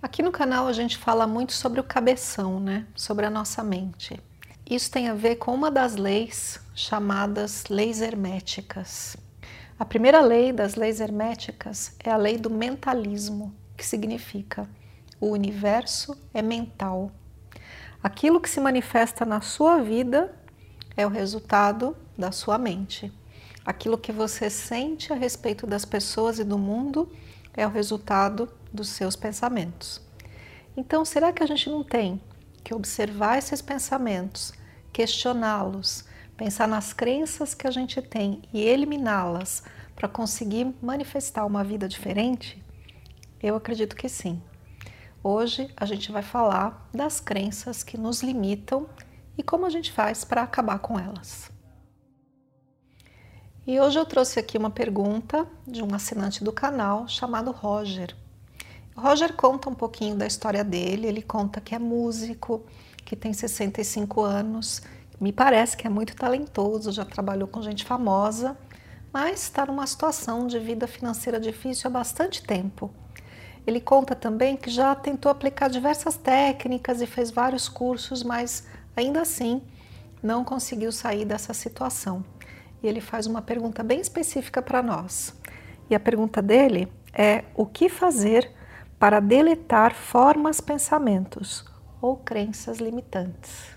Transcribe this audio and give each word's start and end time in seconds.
Aqui 0.00 0.22
no 0.22 0.30
canal 0.30 0.68
a 0.68 0.72
gente 0.72 0.96
fala 0.96 1.26
muito 1.26 1.52
sobre 1.52 1.80
o 1.80 1.84
cabeção, 1.84 2.60
né? 2.60 2.86
Sobre 2.94 3.26
a 3.26 3.30
nossa 3.30 3.64
mente. 3.64 4.16
Isso 4.64 4.92
tem 4.92 5.08
a 5.08 5.14
ver 5.14 5.36
com 5.36 5.52
uma 5.52 5.72
das 5.72 5.96
leis 5.96 6.60
chamadas 6.72 7.64
leis 7.68 8.00
herméticas. 8.00 9.16
A 9.76 9.84
primeira 9.84 10.20
lei 10.20 10.52
das 10.52 10.76
leis 10.76 11.00
herméticas 11.00 11.96
é 12.04 12.10
a 12.10 12.16
lei 12.16 12.38
do 12.38 12.48
mentalismo, 12.48 13.52
que 13.76 13.84
significa 13.84 14.70
o 15.20 15.30
universo 15.30 16.16
é 16.32 16.42
mental. 16.42 17.10
Aquilo 18.00 18.40
que 18.40 18.48
se 18.48 18.60
manifesta 18.60 19.24
na 19.24 19.40
sua 19.40 19.78
vida 19.78 20.32
é 20.96 21.04
o 21.04 21.10
resultado 21.10 21.96
da 22.16 22.30
sua 22.30 22.56
mente. 22.56 23.12
Aquilo 23.66 23.98
que 23.98 24.12
você 24.12 24.48
sente 24.48 25.12
a 25.12 25.16
respeito 25.16 25.66
das 25.66 25.84
pessoas 25.84 26.38
e 26.38 26.44
do 26.44 26.56
mundo 26.56 27.10
é 27.52 27.66
o 27.66 27.70
resultado 27.70 28.48
dos 28.72 28.88
seus 28.88 29.16
pensamentos. 29.16 30.00
Então, 30.76 31.04
será 31.04 31.32
que 31.32 31.42
a 31.42 31.46
gente 31.46 31.68
não 31.68 31.82
tem 31.82 32.20
que 32.62 32.74
observar 32.74 33.38
esses 33.38 33.62
pensamentos, 33.62 34.52
questioná-los, 34.92 36.04
pensar 36.36 36.68
nas 36.68 36.92
crenças 36.92 37.54
que 37.54 37.66
a 37.66 37.70
gente 37.70 38.00
tem 38.00 38.42
e 38.52 38.60
eliminá-las 38.60 39.62
para 39.96 40.08
conseguir 40.08 40.72
manifestar 40.80 41.44
uma 41.44 41.64
vida 41.64 41.88
diferente? 41.88 42.62
Eu 43.42 43.56
acredito 43.56 43.96
que 43.96 44.08
sim. 44.08 44.40
Hoje 45.22 45.72
a 45.76 45.84
gente 45.84 46.12
vai 46.12 46.22
falar 46.22 46.88
das 46.94 47.18
crenças 47.18 47.82
que 47.82 47.98
nos 47.98 48.22
limitam 48.22 48.88
e 49.36 49.42
como 49.42 49.66
a 49.66 49.70
gente 49.70 49.92
faz 49.92 50.24
para 50.24 50.42
acabar 50.42 50.78
com 50.78 50.98
elas. 50.98 51.50
E 53.66 53.78
hoje 53.78 53.98
eu 53.98 54.06
trouxe 54.06 54.40
aqui 54.40 54.56
uma 54.56 54.70
pergunta 54.70 55.46
de 55.66 55.82
um 55.82 55.94
assinante 55.94 56.42
do 56.42 56.52
canal 56.52 57.06
chamado 57.06 57.50
Roger. 57.50 58.16
Roger 58.98 59.32
conta 59.34 59.70
um 59.70 59.74
pouquinho 59.74 60.16
da 60.16 60.26
história 60.26 60.64
dele, 60.64 61.06
ele 61.06 61.22
conta 61.22 61.60
que 61.60 61.74
é 61.74 61.78
músico, 61.78 62.64
que 63.04 63.14
tem 63.14 63.32
65 63.32 64.20
anos, 64.20 64.82
me 65.20 65.32
parece 65.32 65.76
que 65.76 65.86
é 65.86 65.90
muito 65.90 66.14
talentoso, 66.16 66.92
já 66.92 67.04
trabalhou 67.04 67.48
com 67.48 67.62
gente 67.62 67.84
famosa, 67.84 68.56
mas 69.12 69.44
está 69.44 69.64
numa 69.64 69.86
situação 69.86 70.46
de 70.46 70.58
vida 70.58 70.86
financeira 70.86 71.38
difícil 71.40 71.88
há 71.88 71.90
bastante 71.90 72.42
tempo. 72.42 72.90
Ele 73.66 73.80
conta 73.80 74.14
também 74.14 74.56
que 74.56 74.70
já 74.70 74.94
tentou 74.94 75.30
aplicar 75.30 75.68
diversas 75.68 76.16
técnicas 76.16 77.00
e 77.00 77.06
fez 77.06 77.30
vários 77.30 77.68
cursos, 77.68 78.22
mas 78.22 78.66
ainda 78.96 79.22
assim 79.22 79.62
não 80.22 80.44
conseguiu 80.44 80.90
sair 80.90 81.24
dessa 81.24 81.54
situação 81.54 82.24
e 82.82 82.86
ele 82.86 83.00
faz 83.00 83.26
uma 83.26 83.42
pergunta 83.42 83.82
bem 83.82 84.00
específica 84.00 84.62
para 84.62 84.82
nós. 84.82 85.34
E 85.90 85.94
a 85.94 86.00
pergunta 86.00 86.40
dele 86.40 86.90
é: 87.12 87.44
o 87.54 87.66
que 87.66 87.88
fazer 87.88 88.57
para 88.98 89.20
deletar 89.20 89.94
formas, 89.94 90.60
pensamentos 90.60 91.64
ou 92.00 92.16
crenças 92.16 92.78
limitantes? 92.78 93.76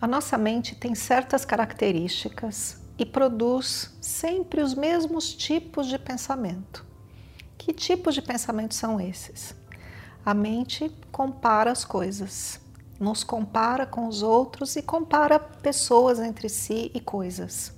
A 0.00 0.06
nossa 0.06 0.38
mente 0.38 0.74
tem 0.74 0.94
certas 0.94 1.44
características 1.44 2.80
e 2.98 3.04
produz 3.04 3.94
sempre 4.00 4.62
os 4.62 4.74
mesmos 4.74 5.34
tipos 5.34 5.86
de 5.86 5.98
pensamento. 5.98 6.86
Que 7.58 7.72
tipos 7.72 8.14
de 8.14 8.22
pensamento 8.22 8.74
são 8.74 8.98
esses? 8.98 9.54
A 10.24 10.32
mente 10.32 10.90
compara 11.12 11.70
as 11.70 11.84
coisas, 11.84 12.60
nos 12.98 13.22
compara 13.22 13.84
com 13.84 14.08
os 14.08 14.22
outros 14.22 14.74
e 14.76 14.82
compara 14.82 15.38
pessoas 15.38 16.18
entre 16.18 16.48
si 16.48 16.90
e 16.94 17.00
coisas. 17.00 17.74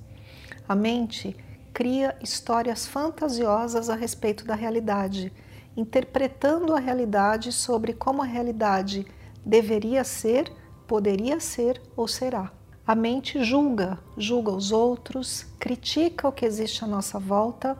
A 0.69 0.77
mente 0.77 1.37
cria 1.73 2.17
histórias 2.21 2.87
fantasiosas 2.87 3.91
a 3.91 3.97
respeito 3.97 4.45
da 4.45 4.55
realidade, 4.55 5.33
interpretando 5.77 6.75
a 6.75 6.79
realidade 6.79 7.53
sobre 7.53 7.93
como 7.93 8.23
a 8.23 8.27
realidade 8.27 9.07
deveria 9.45 10.05
ser, 10.05 10.53
poderia 10.87 11.41
ser 11.41 11.81
ou 11.97 12.07
será. 12.07 12.53
A 12.87 12.95
mente 12.95 13.43
julga, 13.45 13.99
julga 14.17 14.51
os 14.51 14.73
outros, 14.73 15.47
critica 15.59 16.29
o 16.29 16.33
que 16.33 16.45
existe 16.45 16.85
à 16.85 16.87
nossa 16.87 17.19
volta 17.19 17.77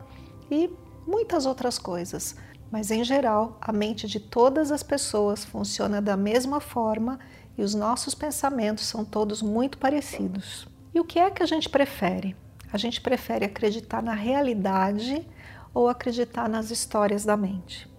e 0.49 0.69
muitas 1.05 1.45
outras 1.45 1.77
coisas. 1.77 2.35
Mas 2.71 2.89
em 2.89 3.03
geral, 3.03 3.57
a 3.61 3.71
mente 3.71 4.07
de 4.07 4.19
todas 4.19 4.71
as 4.71 4.81
pessoas 4.81 5.43
funciona 5.43 6.01
da 6.01 6.17
mesma 6.17 6.59
forma 6.59 7.19
e 7.57 7.61
os 7.61 7.75
nossos 7.75 8.15
pensamentos 8.15 8.85
são 8.85 9.05
todos 9.05 9.41
muito 9.41 9.77
parecidos. 9.77 10.67
E 10.93 10.99
o 10.99 11.03
que 11.03 11.19
é 11.19 11.29
que 11.29 11.43
a 11.43 11.45
gente 11.45 11.69
prefere? 11.69 12.35
A 12.71 12.77
gente 12.77 13.01
prefere 13.01 13.45
acreditar 13.45 14.01
na 14.01 14.13
realidade 14.13 15.27
ou 15.73 15.87
acreditar 15.87 16.47
nas 16.47 16.71
histórias 16.71 17.25
da 17.25 17.35
mente. 17.35 17.89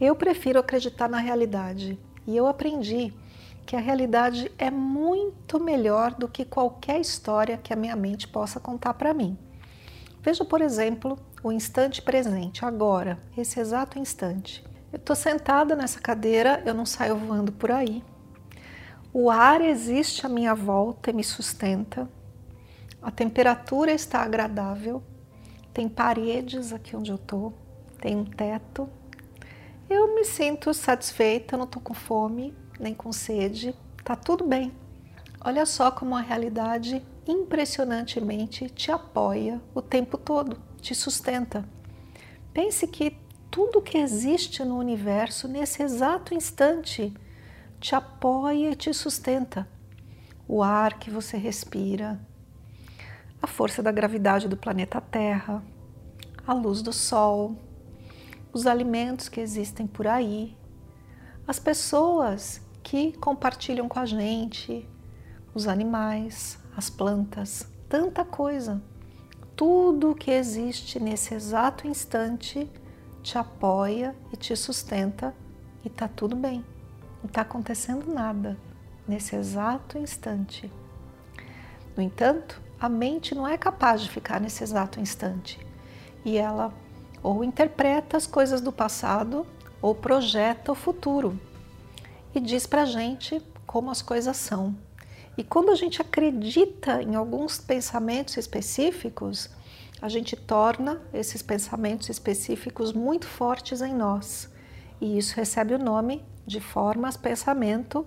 Eu 0.00 0.16
prefiro 0.16 0.58
acreditar 0.58 1.08
na 1.08 1.18
realidade 1.18 1.98
e 2.26 2.36
eu 2.36 2.46
aprendi 2.46 3.12
que 3.66 3.76
a 3.76 3.80
realidade 3.80 4.50
é 4.58 4.70
muito 4.70 5.60
melhor 5.60 6.14
do 6.14 6.26
que 6.26 6.44
qualquer 6.44 7.00
história 7.00 7.58
que 7.58 7.72
a 7.72 7.76
minha 7.76 7.94
mente 7.94 8.26
possa 8.26 8.58
contar 8.58 8.94
para 8.94 9.14
mim. 9.14 9.38
Veja, 10.22 10.44
por 10.44 10.60
exemplo, 10.60 11.18
o 11.42 11.52
instante 11.52 12.02
presente, 12.02 12.64
agora, 12.64 13.18
esse 13.36 13.60
exato 13.60 13.98
instante. 13.98 14.64
Eu 14.92 14.96
estou 14.96 15.14
sentada 15.14 15.76
nessa 15.76 16.00
cadeira, 16.00 16.62
eu 16.66 16.74
não 16.74 16.84
saio 16.84 17.16
voando 17.16 17.52
por 17.52 17.70
aí. 17.70 18.02
O 19.12 19.30
ar 19.30 19.60
existe 19.60 20.26
à 20.26 20.28
minha 20.28 20.54
volta 20.54 21.10
e 21.10 21.12
me 21.12 21.24
sustenta. 21.24 22.08
A 23.00 23.10
temperatura 23.10 23.92
está 23.92 24.20
agradável, 24.20 25.02
tem 25.72 25.88
paredes 25.88 26.72
aqui 26.72 26.96
onde 26.96 27.10
eu 27.10 27.16
estou, 27.16 27.52
tem 28.00 28.16
um 28.16 28.24
teto. 28.24 28.88
Eu 29.88 30.14
me 30.14 30.24
sinto 30.24 30.72
satisfeita, 30.72 31.56
não 31.56 31.64
estou 31.64 31.82
com 31.82 31.94
fome, 31.94 32.54
nem 32.78 32.94
com 32.94 33.12
sede, 33.12 33.74
tá 34.04 34.14
tudo 34.16 34.46
bem. 34.46 34.72
Olha 35.42 35.64
só 35.64 35.90
como 35.90 36.16
a 36.16 36.20
realidade 36.20 37.02
impressionantemente 37.26 38.68
te 38.68 38.90
apoia 38.90 39.60
o 39.74 39.80
tempo 39.80 40.18
todo, 40.18 40.56
te 40.80 40.94
sustenta. 40.94 41.64
Pense 42.52 42.86
que 42.86 43.16
tudo 43.50 43.82
que 43.82 43.98
existe 43.98 44.64
no 44.64 44.78
universo 44.78 45.48
nesse 45.48 45.82
exato 45.82 46.34
instante 46.34 47.12
te 47.80 47.94
apoia 47.94 48.72
e 48.72 48.76
te 48.76 48.92
sustenta. 48.92 49.68
O 50.46 50.62
ar 50.62 50.98
que 50.98 51.10
você 51.10 51.36
respira, 51.36 52.20
a 53.42 53.46
força 53.46 53.82
da 53.82 53.90
gravidade 53.90 54.48
do 54.48 54.56
planeta 54.56 55.00
Terra, 55.00 55.62
a 56.46 56.52
luz 56.52 56.82
do 56.82 56.92
Sol, 56.92 57.56
os 58.52 58.66
alimentos 58.66 59.28
que 59.28 59.40
existem 59.40 59.86
por 59.86 60.06
aí, 60.06 60.56
as 61.46 61.58
pessoas 61.58 62.60
que 62.82 63.12
compartilham 63.12 63.88
com 63.88 63.98
a 63.98 64.06
gente, 64.06 64.88
os 65.54 65.66
animais, 65.66 66.58
as 66.76 66.90
plantas, 66.90 67.66
tanta 67.88 68.24
coisa. 68.24 68.82
Tudo 69.56 70.14
que 70.14 70.30
existe 70.30 70.98
nesse 70.98 71.34
exato 71.34 71.86
instante 71.86 72.70
te 73.22 73.36
apoia 73.36 74.16
e 74.32 74.36
te 74.36 74.56
sustenta 74.56 75.34
e 75.84 75.88
está 75.88 76.08
tudo 76.08 76.34
bem. 76.34 76.64
Não 77.22 77.28
está 77.28 77.42
acontecendo 77.42 78.12
nada 78.12 78.56
nesse 79.06 79.36
exato 79.36 79.98
instante. 79.98 80.72
No 81.96 82.02
entanto, 82.02 82.62
a 82.80 82.88
mente 82.88 83.34
não 83.34 83.46
é 83.46 83.58
capaz 83.58 84.00
de 84.00 84.08
ficar 84.08 84.40
nesse 84.40 84.64
exato 84.64 84.98
instante. 84.98 85.58
E 86.24 86.38
ela 86.38 86.72
ou 87.22 87.44
interpreta 87.44 88.16
as 88.16 88.26
coisas 88.26 88.60
do 88.60 88.72
passado 88.72 89.46
ou 89.82 89.94
projeta 89.94 90.72
o 90.72 90.74
futuro 90.74 91.38
e 92.34 92.40
diz 92.40 92.66
para 92.66 92.82
a 92.82 92.86
gente 92.86 93.42
como 93.66 93.90
as 93.90 94.00
coisas 94.00 94.36
são. 94.36 94.74
E 95.36 95.44
quando 95.44 95.70
a 95.70 95.74
gente 95.74 96.00
acredita 96.00 97.02
em 97.02 97.14
alguns 97.14 97.58
pensamentos 97.58 98.36
específicos, 98.36 99.48
a 100.00 100.08
gente 100.08 100.34
torna 100.34 101.00
esses 101.12 101.42
pensamentos 101.42 102.08
específicos 102.08 102.92
muito 102.92 103.26
fortes 103.26 103.80
em 103.80 103.94
nós. 103.94 104.50
E 105.00 105.18
isso 105.18 105.36
recebe 105.36 105.74
o 105.74 105.78
nome 105.78 106.24
de 106.46 106.60
formas 106.60 107.16
pensamento 107.16 108.06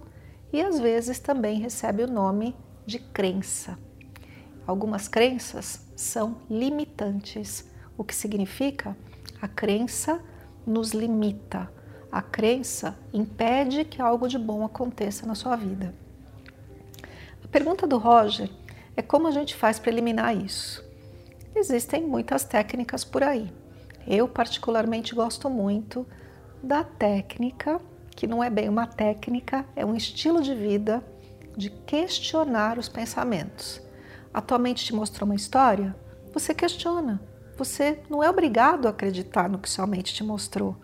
e 0.51 0.61
às 0.61 0.79
vezes 0.79 1.19
também 1.19 1.59
recebe 1.59 2.03
o 2.03 2.11
nome 2.11 2.55
de 2.85 2.99
crença. 2.99 3.77
Algumas 4.65 5.07
crenças 5.07 5.85
são 5.95 6.37
limitantes, 6.49 7.69
o 7.97 8.03
que 8.03 8.15
significa 8.15 8.95
a 9.41 9.47
crença 9.47 10.21
nos 10.65 10.91
limita. 10.91 11.69
A 12.09 12.21
crença 12.21 12.97
impede 13.11 13.83
que 13.83 14.01
algo 14.01 14.27
de 14.27 14.37
bom 14.37 14.63
aconteça 14.63 15.25
na 15.25 15.35
sua 15.35 15.57
vida. 15.57 15.93
A 17.43 17.47
pergunta 17.49 17.85
do 17.85 17.97
Roger 17.97 18.49
é 18.95 19.01
como 19.01 19.27
a 19.27 19.31
gente 19.31 19.53
faz 19.53 19.79
para 19.79 19.91
eliminar 19.91 20.35
isso. 20.35 20.81
Existem 21.53 22.01
muitas 22.01 22.45
técnicas 22.45 23.03
por 23.03 23.21
aí. 23.21 23.51
Eu, 24.07 24.29
particularmente, 24.29 25.13
gosto 25.13 25.49
muito 25.49 26.07
da 26.63 26.85
técnica, 26.85 27.81
que 28.11 28.25
não 28.25 28.41
é 28.41 28.49
bem 28.49 28.69
uma 28.69 28.87
técnica, 28.87 29.65
é 29.75 29.85
um 29.85 29.95
estilo 29.95 30.41
de 30.41 30.55
vida 30.55 31.03
de 31.57 31.69
questionar 31.69 32.79
os 32.79 32.87
pensamentos. 32.87 33.82
Atualmente 34.33 34.83
te 34.83 34.95
mostrou 34.95 35.25
uma 35.25 35.35
história? 35.35 35.95
Você 36.33 36.53
questiona. 36.53 37.21
Você 37.55 37.99
não 38.09 38.23
é 38.23 38.29
obrigado 38.29 38.87
a 38.87 38.89
acreditar 38.89 39.47
no 39.47 39.59
que 39.59 39.69
sua 39.69 39.85
mente 39.85 40.13
te 40.13 40.23
mostrou. 40.23 40.75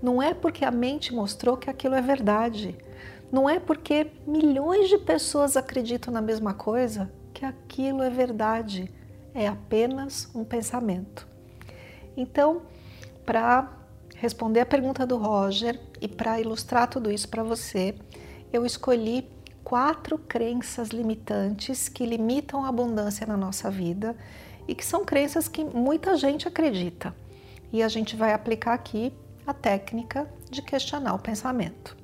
Não 0.00 0.22
é 0.22 0.32
porque 0.32 0.64
a 0.64 0.70
mente 0.70 1.12
mostrou 1.12 1.56
que 1.56 1.68
aquilo 1.68 1.94
é 1.94 2.00
verdade. 2.00 2.76
Não 3.30 3.48
é 3.48 3.58
porque 3.58 4.12
milhões 4.26 4.88
de 4.88 4.98
pessoas 4.98 5.56
acreditam 5.56 6.12
na 6.12 6.20
mesma 6.20 6.54
coisa 6.54 7.10
que 7.34 7.44
aquilo 7.44 8.02
é 8.02 8.10
verdade. 8.10 8.92
É 9.34 9.48
apenas 9.48 10.30
um 10.34 10.44
pensamento. 10.44 11.26
Então, 12.16 12.62
para 13.24 13.68
responder 14.16 14.60
a 14.60 14.66
pergunta 14.66 15.04
do 15.04 15.16
Roger 15.16 15.80
e 16.00 16.06
para 16.06 16.40
ilustrar 16.40 16.88
tudo 16.88 17.10
isso 17.10 17.28
para 17.28 17.42
você, 17.42 17.96
eu 18.52 18.64
escolhi 18.64 19.28
quatro 19.64 20.18
crenças 20.18 20.88
limitantes 20.88 21.88
que 21.88 22.04
limitam 22.04 22.64
a 22.64 22.68
abundância 22.68 23.26
na 23.26 23.36
nossa 23.36 23.70
vida 23.70 24.16
e 24.66 24.74
que 24.74 24.84
são 24.84 25.04
crenças 25.04 25.48
que 25.48 25.64
muita 25.64 26.16
gente 26.16 26.46
acredita. 26.46 27.14
E 27.72 27.82
a 27.82 27.88
gente 27.88 28.16
vai 28.16 28.32
aplicar 28.32 28.74
aqui 28.74 29.12
a 29.46 29.52
técnica 29.52 30.28
de 30.50 30.62
questionar 30.62 31.14
o 31.14 31.18
pensamento. 31.18 31.96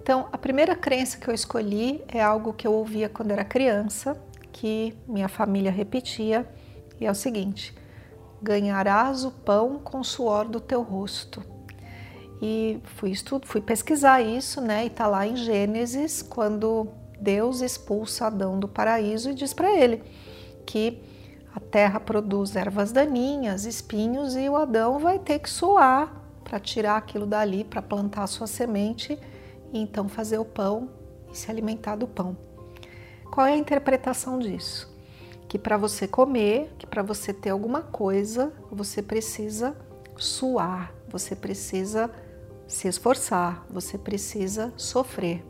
Então, 0.00 0.28
a 0.32 0.38
primeira 0.38 0.74
crença 0.74 1.18
que 1.18 1.28
eu 1.28 1.34
escolhi 1.34 2.02
é 2.08 2.22
algo 2.22 2.52
que 2.52 2.66
eu 2.66 2.72
ouvia 2.72 3.08
quando 3.08 3.30
era 3.30 3.44
criança, 3.44 4.20
que 4.52 4.94
minha 5.06 5.28
família 5.28 5.70
repetia, 5.70 6.46
e 7.00 7.06
é 7.06 7.10
o 7.10 7.14
seguinte: 7.14 7.74
ganharás 8.42 9.24
o 9.24 9.30
pão 9.30 9.78
com 9.78 10.00
o 10.00 10.04
suor 10.04 10.46
do 10.46 10.60
teu 10.60 10.82
rosto. 10.82 11.53
E 12.42 12.80
fui 12.96 13.10
estudo, 13.10 13.46
fui 13.46 13.60
pesquisar 13.60 14.20
isso, 14.20 14.60
né? 14.60 14.86
E 14.86 14.90
tá 14.90 15.06
lá 15.06 15.26
em 15.26 15.36
Gênesis, 15.36 16.22
quando 16.22 16.88
Deus 17.20 17.60
expulsa 17.60 18.26
Adão 18.26 18.58
do 18.58 18.68
paraíso 18.68 19.30
e 19.30 19.34
diz 19.34 19.54
para 19.54 19.74
ele 19.74 20.02
que 20.66 21.02
a 21.54 21.60
terra 21.60 22.00
produz 22.00 22.56
ervas 22.56 22.90
daninhas, 22.90 23.64
espinhos 23.64 24.34
e 24.34 24.48
o 24.48 24.56
Adão 24.56 24.98
vai 24.98 25.18
ter 25.18 25.38
que 25.38 25.48
suar 25.48 26.22
para 26.42 26.58
tirar 26.58 26.96
aquilo 26.96 27.26
dali, 27.26 27.64
para 27.64 27.80
plantar 27.80 28.24
a 28.24 28.26
sua 28.26 28.46
semente 28.46 29.18
e 29.72 29.78
então 29.78 30.08
fazer 30.08 30.38
o 30.38 30.44
pão 30.44 30.90
e 31.32 31.36
se 31.36 31.50
alimentar 31.50 31.96
do 31.96 32.06
pão. 32.06 32.36
Qual 33.30 33.46
é 33.46 33.52
a 33.52 33.56
interpretação 33.56 34.38
disso? 34.38 34.92
Que 35.48 35.58
para 35.58 35.76
você 35.76 36.06
comer, 36.06 36.72
que 36.78 36.86
para 36.86 37.02
você 37.02 37.32
ter 37.32 37.50
alguma 37.50 37.82
coisa, 37.82 38.52
você 38.70 39.00
precisa 39.02 39.76
suar, 40.16 40.92
você 41.08 41.34
precisa 41.34 42.10
se 42.66 42.88
esforçar, 42.88 43.64
você 43.68 43.98
precisa 43.98 44.72
sofrer. 44.76 45.44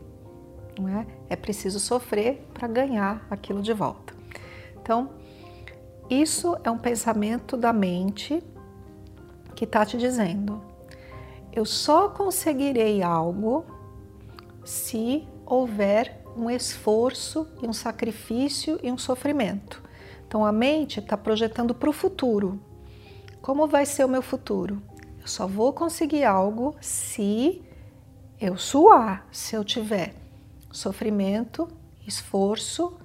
Não 0.77 0.89
é? 0.89 1.07
é 1.29 1.35
preciso 1.35 1.79
sofrer 1.79 2.45
para 2.53 2.67
ganhar 2.67 3.25
aquilo 3.29 3.61
de 3.61 3.73
volta. 3.73 4.13
Então, 4.81 5.11
isso 6.09 6.55
é 6.63 6.69
um 6.69 6.77
pensamento 6.77 7.55
da 7.55 7.71
mente 7.71 8.43
que 9.55 9.63
está 9.63 9.85
te 9.85 9.97
dizendo: 9.97 10.61
eu 11.51 11.65
só 11.65 12.09
conseguirei 12.09 13.01
algo 13.01 13.65
se 14.63 15.25
houver 15.45 16.21
um 16.35 16.49
esforço 16.49 17.47
e 17.61 17.67
um 17.67 17.73
sacrifício 17.73 18.77
e 18.83 18.91
um 18.91 18.97
sofrimento. 18.97 19.81
Então 20.27 20.45
a 20.45 20.51
mente 20.51 20.99
está 20.99 21.15
projetando 21.15 21.73
para 21.73 21.89
o 21.89 21.93
futuro. 21.93 22.59
Como 23.41 23.67
vai 23.67 23.85
ser 23.85 24.03
o 24.03 24.09
meu 24.09 24.21
futuro? 24.21 24.81
Eu 25.25 25.29
só 25.29 25.47
vou 25.47 25.73
conseguir 25.73 26.23
algo 26.23 26.75
se 26.79 27.59
eu 28.39 28.55
suar, 28.57 29.27
se 29.31 29.55
eu 29.55 29.63
tiver 29.63 30.13
sofrimento, 30.71 31.67
esforço 32.05 32.95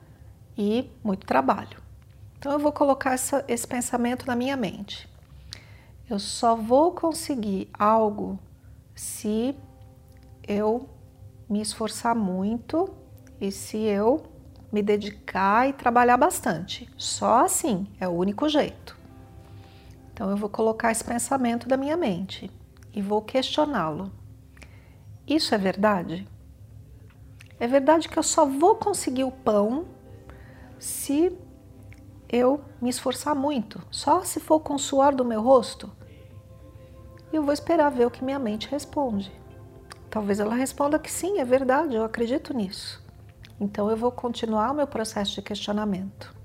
e 0.54 0.90
muito 1.02 1.26
trabalho. 1.26 1.82
Então 2.38 2.52
eu 2.52 2.58
vou 2.58 2.72
colocar 2.72 3.14
essa, 3.14 3.42
esse 3.48 3.66
pensamento 3.66 4.26
na 4.26 4.36
minha 4.36 4.54
mente. 4.54 5.08
Eu 6.10 6.18
só 6.18 6.54
vou 6.54 6.92
conseguir 6.92 7.70
algo 7.72 8.38
se 8.94 9.56
eu 10.46 10.90
me 11.48 11.62
esforçar 11.62 12.14
muito 12.14 12.92
e 13.40 13.50
se 13.50 13.78
eu 13.78 14.22
me 14.70 14.82
dedicar 14.82 15.70
e 15.70 15.72
trabalhar 15.72 16.18
bastante. 16.18 16.86
Só 16.98 17.46
assim 17.46 17.86
é 17.98 18.06
o 18.06 18.12
único 18.12 18.46
jeito. 18.46 18.99
Então 20.20 20.28
eu 20.28 20.36
vou 20.36 20.50
colocar 20.50 20.92
esse 20.92 21.02
pensamento 21.02 21.66
da 21.66 21.78
minha 21.78 21.96
mente 21.96 22.50
e 22.92 23.00
vou 23.00 23.22
questioná-lo. 23.22 24.12
Isso 25.26 25.54
é 25.54 25.56
verdade? 25.56 26.28
É 27.58 27.66
verdade 27.66 28.06
que 28.06 28.18
eu 28.18 28.22
só 28.22 28.44
vou 28.44 28.74
conseguir 28.74 29.24
o 29.24 29.32
pão 29.32 29.86
se 30.78 31.34
eu 32.28 32.60
me 32.82 32.90
esforçar 32.90 33.34
muito, 33.34 33.80
só 33.90 34.22
se 34.22 34.40
for 34.40 34.60
com 34.60 34.74
o 34.74 34.78
suor 34.78 35.14
do 35.14 35.24
meu 35.24 35.40
rosto. 35.40 35.90
E 37.32 37.36
eu 37.36 37.42
vou 37.42 37.54
esperar 37.54 37.88
ver 37.88 38.04
o 38.04 38.10
que 38.10 38.22
minha 38.22 38.38
mente 38.38 38.68
responde. 38.68 39.32
Talvez 40.10 40.38
ela 40.38 40.54
responda 40.54 40.98
que 40.98 41.10
sim, 41.10 41.38
é 41.38 41.46
verdade, 41.46 41.96
eu 41.96 42.04
acredito 42.04 42.52
nisso. 42.52 43.02
Então 43.58 43.88
eu 43.88 43.96
vou 43.96 44.12
continuar 44.12 44.72
o 44.72 44.74
meu 44.74 44.86
processo 44.86 45.36
de 45.36 45.40
questionamento. 45.40 46.39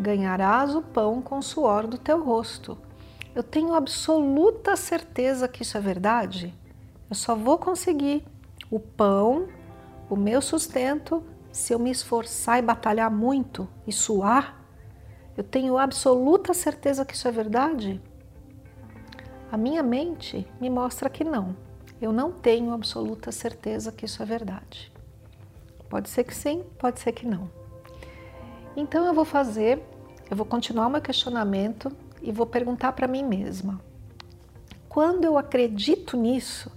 Ganharás 0.00 0.74
o 0.74 0.80
pão 0.80 1.20
com 1.20 1.38
o 1.38 1.42
suor 1.42 1.86
do 1.86 1.98
teu 1.98 2.24
rosto. 2.24 2.78
Eu 3.34 3.42
tenho 3.42 3.74
absoluta 3.74 4.74
certeza 4.74 5.46
que 5.46 5.62
isso 5.62 5.76
é 5.76 5.80
verdade. 5.80 6.54
Eu 7.10 7.14
só 7.14 7.36
vou 7.36 7.58
conseguir 7.58 8.24
o 8.70 8.80
pão, 8.80 9.46
o 10.08 10.16
meu 10.16 10.40
sustento, 10.40 11.22
se 11.52 11.74
eu 11.74 11.78
me 11.78 11.90
esforçar 11.90 12.58
e 12.58 12.62
batalhar 12.62 13.10
muito 13.10 13.68
e 13.86 13.92
suar, 13.92 14.64
eu 15.36 15.44
tenho 15.44 15.76
absoluta 15.76 16.54
certeza 16.54 17.04
que 17.04 17.14
isso 17.14 17.28
é 17.28 17.30
verdade? 17.30 18.00
A 19.52 19.58
minha 19.58 19.82
mente 19.82 20.46
me 20.58 20.70
mostra 20.70 21.10
que 21.10 21.24
não. 21.24 21.54
Eu 22.00 22.10
não 22.10 22.32
tenho 22.32 22.72
absoluta 22.72 23.30
certeza 23.30 23.92
que 23.92 24.06
isso 24.06 24.22
é 24.22 24.26
verdade. 24.26 24.90
Pode 25.90 26.08
ser 26.08 26.24
que 26.24 26.34
sim, 26.34 26.64
pode 26.78 27.00
ser 27.00 27.12
que 27.12 27.26
não. 27.26 27.50
Então 28.76 29.04
eu 29.04 29.12
vou 29.12 29.24
fazer, 29.24 29.82
eu 30.30 30.36
vou 30.36 30.46
continuar 30.46 30.88
meu 30.88 31.00
questionamento 31.00 31.90
e 32.22 32.30
vou 32.30 32.46
perguntar 32.46 32.92
para 32.92 33.08
mim 33.08 33.24
mesma: 33.24 33.80
quando 34.88 35.24
eu 35.24 35.36
acredito 35.36 36.16
nisso, 36.16 36.70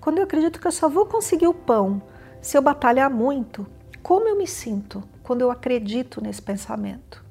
quando 0.00 0.18
eu 0.18 0.24
acredito 0.24 0.60
que 0.60 0.66
eu 0.66 0.72
só 0.72 0.88
vou 0.88 1.06
conseguir 1.06 1.48
o 1.48 1.54
pão 1.54 2.00
se 2.40 2.56
eu 2.56 2.62
batalhar 2.62 3.10
muito, 3.10 3.66
como 4.02 4.28
eu 4.28 4.36
me 4.38 4.46
sinto 4.46 5.02
quando 5.22 5.42
eu 5.42 5.50
acredito 5.50 6.22
nesse 6.22 6.40
pensamento? 6.40 7.24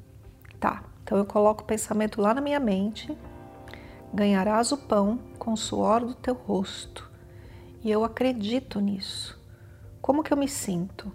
Tá, 0.59 0.83
então 1.01 1.17
eu 1.17 1.25
coloco 1.25 1.63
o 1.63 1.65
pensamento 1.65 2.21
lá 2.21 2.33
na 2.33 2.41
minha 2.41 2.59
mente. 2.59 3.17
Ganharás 4.13 4.71
o 4.71 4.77
pão 4.77 5.19
com 5.37 5.53
o 5.53 5.57
suor 5.57 6.01
do 6.03 6.13
teu 6.13 6.33
rosto. 6.33 7.09
E 7.83 7.89
eu 7.89 8.03
acredito 8.03 8.79
nisso. 8.79 9.39
Como 10.01 10.23
que 10.23 10.33
eu 10.33 10.37
me 10.37 10.47
sinto? 10.47 11.11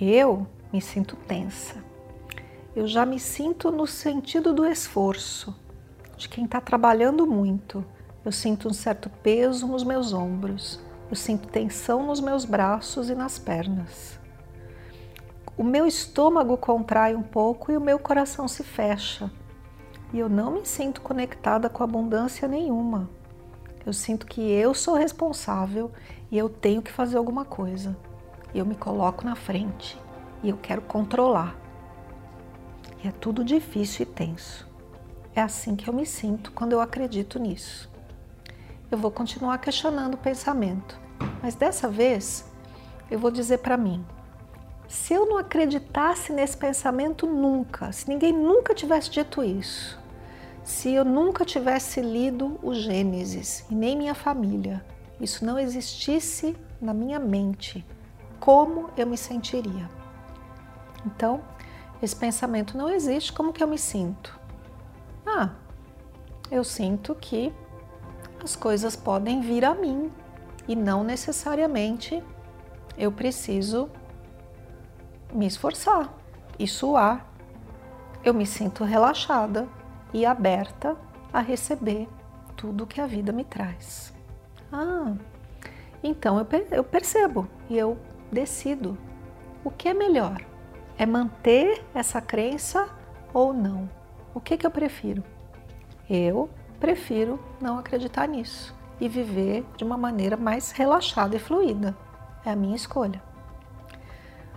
Eu 0.00 0.46
me 0.72 0.80
sinto 0.80 1.16
tensa. 1.16 1.93
Eu 2.74 2.86
já 2.86 3.06
me 3.06 3.18
sinto 3.18 3.70
no 3.70 3.86
sentido 3.86 4.52
do 4.52 4.66
esforço, 4.66 5.54
de 6.16 6.28
quem 6.28 6.44
está 6.44 6.60
trabalhando 6.60 7.26
muito. 7.26 7.84
Eu 8.24 8.32
sinto 8.32 8.68
um 8.68 8.72
certo 8.72 9.08
peso 9.22 9.66
nos 9.66 9.84
meus 9.84 10.12
ombros. 10.12 10.80
Eu 11.10 11.16
sinto 11.16 11.48
tensão 11.48 12.06
nos 12.06 12.20
meus 12.20 12.44
braços 12.44 13.08
e 13.10 13.14
nas 13.14 13.38
pernas 13.38 14.18
o 15.56 15.62
meu 15.62 15.86
estômago 15.86 16.56
contrai 16.56 17.14
um 17.14 17.22
pouco 17.22 17.70
e 17.70 17.76
o 17.76 17.80
meu 17.80 17.98
coração 17.98 18.48
se 18.48 18.64
fecha. 18.64 19.30
E 20.12 20.18
eu 20.18 20.28
não 20.28 20.52
me 20.52 20.66
sinto 20.66 21.00
conectada 21.00 21.68
com 21.68 21.82
abundância 21.82 22.48
nenhuma. 22.48 23.08
Eu 23.86 23.92
sinto 23.92 24.26
que 24.26 24.40
eu 24.40 24.74
sou 24.74 24.94
responsável 24.94 25.92
e 26.30 26.36
eu 26.36 26.48
tenho 26.48 26.82
que 26.82 26.90
fazer 26.90 27.16
alguma 27.16 27.44
coisa. 27.44 27.96
Eu 28.54 28.66
me 28.66 28.74
coloco 28.74 29.24
na 29.24 29.36
frente 29.36 30.00
e 30.42 30.48
eu 30.48 30.56
quero 30.56 30.82
controlar. 30.82 31.56
É 33.04 33.10
tudo 33.10 33.44
difícil 33.44 34.04
e 34.04 34.06
tenso. 34.06 34.66
É 35.34 35.42
assim 35.42 35.76
que 35.76 35.86
eu 35.86 35.92
me 35.92 36.06
sinto 36.06 36.50
quando 36.52 36.72
eu 36.72 36.80
acredito 36.80 37.38
nisso. 37.38 37.90
Eu 38.90 38.96
vou 38.96 39.10
continuar 39.10 39.58
questionando 39.58 40.14
o 40.14 40.18
pensamento, 40.18 40.98
mas 41.42 41.54
dessa 41.54 41.86
vez 41.86 42.50
eu 43.10 43.18
vou 43.18 43.30
dizer 43.30 43.58
para 43.58 43.76
mim: 43.76 44.02
se 44.88 45.12
eu 45.12 45.26
não 45.26 45.36
acreditasse 45.36 46.32
nesse 46.32 46.56
pensamento 46.56 47.26
nunca, 47.26 47.92
se 47.92 48.08
ninguém 48.08 48.32
nunca 48.32 48.74
tivesse 48.74 49.10
dito 49.10 49.44
isso, 49.44 50.00
se 50.62 50.90
eu 50.90 51.04
nunca 51.04 51.44
tivesse 51.44 52.00
lido 52.00 52.58
o 52.62 52.72
Gênesis 52.72 53.66
e 53.70 53.74
nem 53.74 53.98
minha 53.98 54.14
família, 54.14 54.82
isso 55.20 55.44
não 55.44 55.58
existisse 55.58 56.56
na 56.80 56.94
minha 56.94 57.18
mente, 57.18 57.84
como 58.40 58.88
eu 58.96 59.06
me 59.06 59.18
sentiria? 59.18 59.90
Então, 61.04 61.42
esse 62.04 62.16
pensamento 62.16 62.76
não 62.76 62.88
existe, 62.88 63.32
como 63.32 63.52
que 63.52 63.62
eu 63.62 63.68
me 63.68 63.78
sinto? 63.78 64.38
Ah, 65.26 65.50
eu 66.50 66.62
sinto 66.62 67.14
que 67.14 67.52
as 68.42 68.54
coisas 68.54 68.94
podem 68.94 69.40
vir 69.40 69.64
a 69.64 69.74
mim 69.74 70.12
e 70.68 70.76
não 70.76 71.02
necessariamente 71.02 72.22
eu 72.96 73.10
preciso 73.10 73.90
me 75.32 75.46
esforçar 75.46 76.12
e 76.58 76.68
suar. 76.68 77.26
Eu 78.22 78.32
me 78.32 78.46
sinto 78.46 78.84
relaxada 78.84 79.68
e 80.12 80.24
aberta 80.24 80.96
a 81.32 81.40
receber 81.40 82.08
tudo 82.56 82.86
que 82.86 83.00
a 83.00 83.06
vida 83.06 83.32
me 83.32 83.44
traz. 83.44 84.14
Ah, 84.72 85.14
então 86.02 86.38
eu, 86.70 86.84
percebo 86.84 87.48
e 87.68 87.76
eu 87.76 87.98
decido 88.30 88.96
o 89.64 89.70
que 89.70 89.88
é 89.88 89.94
melhor. 89.94 90.53
É 90.96 91.04
manter 91.04 91.84
essa 91.94 92.20
crença 92.20 92.88
ou 93.32 93.52
não? 93.52 93.90
O 94.34 94.40
que, 94.40 94.56
que 94.56 94.66
eu 94.66 94.70
prefiro? 94.70 95.24
Eu 96.08 96.48
prefiro 96.78 97.40
não 97.60 97.78
acreditar 97.78 98.28
nisso 98.28 98.74
e 99.00 99.08
viver 99.08 99.64
de 99.76 99.84
uma 99.84 99.96
maneira 99.96 100.36
mais 100.36 100.70
relaxada 100.70 101.34
e 101.34 101.38
fluida. 101.38 101.96
É 102.44 102.50
a 102.50 102.56
minha 102.56 102.76
escolha. 102.76 103.22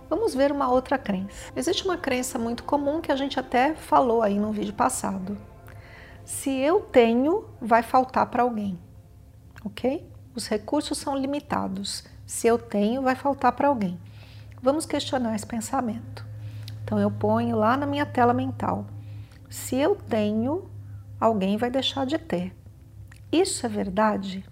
Vamos 0.08 0.34
ver 0.34 0.52
uma 0.52 0.70
outra 0.70 0.96
crença. 0.96 1.52
Existe 1.56 1.84
uma 1.84 1.96
crença 1.96 2.38
muito 2.38 2.64
comum 2.64 3.00
que 3.00 3.12
a 3.12 3.16
gente 3.16 3.38
até 3.38 3.74
falou 3.74 4.22
aí 4.22 4.38
no 4.38 4.52
vídeo 4.52 4.74
passado. 4.74 5.36
Se 6.24 6.50
eu 6.50 6.80
tenho, 6.80 7.46
vai 7.60 7.82
faltar 7.82 8.26
para 8.26 8.42
alguém. 8.42 8.78
Ok? 9.64 10.08
Os 10.34 10.46
recursos 10.46 10.98
são 10.98 11.16
limitados. 11.16 12.04
Se 12.26 12.46
eu 12.46 12.58
tenho, 12.58 13.02
vai 13.02 13.14
faltar 13.16 13.52
para 13.52 13.68
alguém. 13.68 13.98
Vamos 14.62 14.86
questionar 14.86 15.34
esse 15.34 15.46
pensamento. 15.46 16.27
Então 16.88 16.98
eu 16.98 17.10
ponho 17.10 17.54
lá 17.54 17.76
na 17.76 17.84
minha 17.84 18.06
tela 18.06 18.32
mental. 18.32 18.86
Se 19.50 19.76
eu 19.76 19.94
tenho, 19.94 20.70
alguém 21.20 21.58
vai 21.58 21.70
deixar 21.70 22.06
de 22.06 22.16
ter. 22.16 22.56
Isso 23.30 23.66
é 23.66 23.68
verdade? 23.68 24.42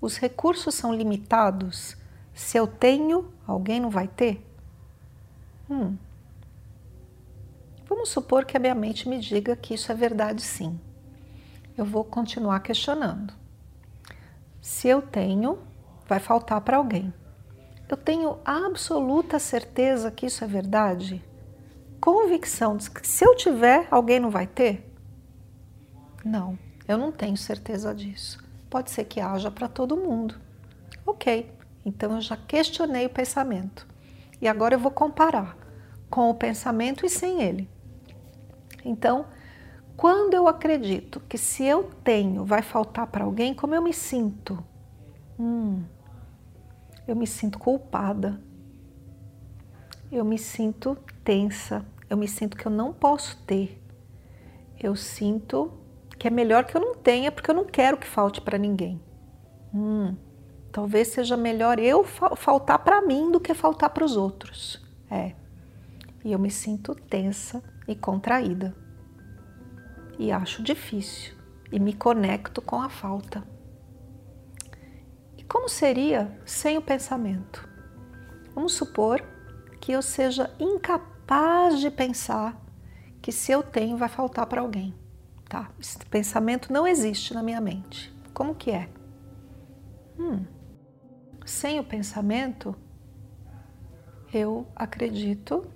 Os 0.00 0.16
recursos 0.16 0.74
são 0.74 0.94
limitados? 0.94 1.98
Se 2.32 2.56
eu 2.56 2.66
tenho, 2.66 3.30
alguém 3.46 3.78
não 3.78 3.90
vai 3.90 4.08
ter? 4.08 4.42
Hum. 5.68 5.98
Vamos 7.86 8.08
supor 8.08 8.46
que 8.46 8.56
a 8.56 8.60
minha 8.60 8.74
mente 8.74 9.06
me 9.06 9.20
diga 9.20 9.54
que 9.54 9.74
isso 9.74 9.92
é 9.92 9.94
verdade 9.94 10.40
sim. 10.40 10.80
Eu 11.76 11.84
vou 11.84 12.04
continuar 12.04 12.60
questionando. 12.60 13.34
Se 14.62 14.88
eu 14.88 15.02
tenho, 15.02 15.58
vai 16.08 16.20
faltar 16.20 16.62
para 16.62 16.78
alguém. 16.78 17.12
Eu 17.86 17.98
tenho 17.98 18.38
absoluta 18.46 19.38
certeza 19.38 20.10
que 20.10 20.24
isso 20.24 20.42
é 20.42 20.46
verdade? 20.46 21.22
Convicção 22.00 22.78
de 22.78 22.90
que 22.90 23.06
se 23.06 23.24
eu 23.24 23.36
tiver, 23.36 23.86
alguém 23.90 24.18
não 24.18 24.30
vai 24.30 24.46
ter? 24.46 24.90
Não, 26.24 26.58
eu 26.88 26.96
não 26.96 27.12
tenho 27.12 27.36
certeza 27.36 27.94
disso. 27.94 28.42
Pode 28.70 28.90
ser 28.90 29.04
que 29.04 29.20
haja 29.20 29.50
para 29.50 29.68
todo 29.68 29.96
mundo. 29.96 30.40
Ok, 31.04 31.52
então 31.84 32.14
eu 32.14 32.20
já 32.20 32.36
questionei 32.36 33.04
o 33.04 33.10
pensamento. 33.10 33.86
E 34.40 34.48
agora 34.48 34.74
eu 34.74 34.78
vou 34.78 34.90
comparar 34.90 35.56
com 36.08 36.30
o 36.30 36.34
pensamento 36.34 37.04
e 37.04 37.10
sem 37.10 37.42
ele. 37.42 37.68
Então, 38.82 39.26
quando 39.94 40.32
eu 40.32 40.48
acredito 40.48 41.20
que 41.28 41.36
se 41.36 41.64
eu 41.64 41.84
tenho 42.02 42.46
vai 42.46 42.62
faltar 42.62 43.08
para 43.08 43.24
alguém, 43.24 43.52
como 43.52 43.74
eu 43.74 43.82
me 43.82 43.92
sinto? 43.92 44.64
Hum, 45.38 45.84
eu 47.06 47.14
me 47.14 47.26
sinto 47.26 47.58
culpada. 47.58 48.40
Eu 50.10 50.24
me 50.24 50.38
sinto 50.38 50.96
tensa. 51.22 51.86
Eu 52.08 52.16
me 52.16 52.26
sinto 52.26 52.56
que 52.56 52.66
eu 52.66 52.72
não 52.72 52.92
posso 52.92 53.36
ter. 53.44 53.80
Eu 54.78 54.96
sinto 54.96 55.72
que 56.18 56.26
é 56.26 56.30
melhor 56.30 56.64
que 56.64 56.76
eu 56.76 56.80
não 56.80 56.96
tenha, 56.96 57.30
porque 57.30 57.50
eu 57.50 57.54
não 57.54 57.64
quero 57.64 57.96
que 57.96 58.06
falte 58.06 58.40
para 58.40 58.58
ninguém. 58.58 59.00
Hum, 59.72 60.16
talvez 60.72 61.08
seja 61.08 61.36
melhor 61.36 61.78
eu 61.78 62.02
fa 62.02 62.34
faltar 62.34 62.80
para 62.80 63.00
mim 63.00 63.30
do 63.30 63.38
que 63.38 63.54
faltar 63.54 63.90
para 63.90 64.04
os 64.04 64.16
outros. 64.16 64.84
É. 65.08 65.34
E 66.24 66.32
eu 66.32 66.38
me 66.38 66.50
sinto 66.50 66.94
tensa 66.94 67.62
e 67.86 67.94
contraída. 67.94 68.74
E 70.18 70.32
acho 70.32 70.62
difícil 70.62 71.34
e 71.70 71.78
me 71.78 71.92
conecto 71.92 72.60
com 72.60 72.82
a 72.82 72.90
falta. 72.90 73.44
E 75.38 75.44
como 75.44 75.68
seria 75.68 76.36
sem 76.44 76.76
o 76.76 76.82
pensamento? 76.82 77.66
Vamos 78.54 78.74
supor 78.74 79.24
que 79.80 79.92
eu 79.92 80.02
seja 80.02 80.54
incapaz 80.58 81.80
de 81.80 81.90
pensar 81.90 82.60
que 83.22 83.32
se 83.32 83.52
eu 83.52 83.62
tenho 83.62 83.96
vai 83.96 84.08
faltar 84.08 84.46
para 84.46 84.60
alguém. 84.60 84.94
Tá? 85.48 85.70
Esse 85.80 85.98
pensamento 86.06 86.72
não 86.72 86.86
existe 86.86 87.34
na 87.34 87.42
minha 87.42 87.60
mente. 87.60 88.14
Como 88.32 88.54
que 88.54 88.70
é? 88.70 88.88
Hum, 90.18 90.44
sem 91.44 91.80
o 91.80 91.84
pensamento, 91.84 92.74
eu 94.32 94.66
acredito 94.76 95.66